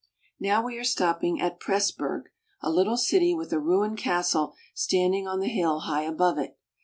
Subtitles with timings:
[0.39, 2.23] Now we are stopping at Pressburg,
[2.59, 6.57] a little city with a ruined castle standing on the hill high above it.